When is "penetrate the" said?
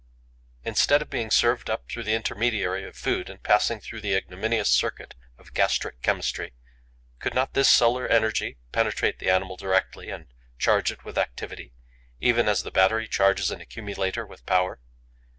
8.71-9.29